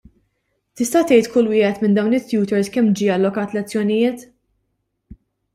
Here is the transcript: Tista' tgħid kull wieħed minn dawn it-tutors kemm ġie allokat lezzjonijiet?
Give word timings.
Tista' 0.79 1.01
tgħid 1.11 1.29
kull 1.35 1.51
wieħed 1.51 1.83
minn 1.85 1.99
dawn 1.99 2.17
it-tutors 2.19 2.73
kemm 2.77 2.97
ġie 3.01 3.13
allokat 3.19 3.55
lezzjonijiet? 3.59 4.29